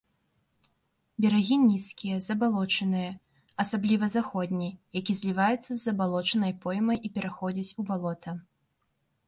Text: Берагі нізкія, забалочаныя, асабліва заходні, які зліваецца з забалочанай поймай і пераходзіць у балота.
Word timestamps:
Берагі 1.25 1.55
нізкія, 1.65 2.15
забалочаныя, 2.27 3.11
асабліва 3.65 4.05
заходні, 4.15 4.69
які 5.01 5.13
зліваецца 5.21 5.65
з 5.73 5.79
забалочанай 5.85 6.59
поймай 6.67 6.97
і 7.09 7.13
пераходзіць 7.19 7.75
у 7.85 7.91
балота. 7.91 8.31